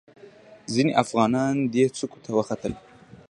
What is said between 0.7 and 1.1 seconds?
ځینې